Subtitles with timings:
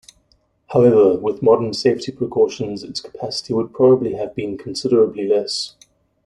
[0.69, 5.75] However, with modern safety precautions its capacity would probably have been considerably less.